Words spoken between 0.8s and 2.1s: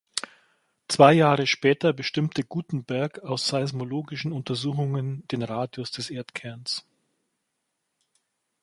Zwei Jahre später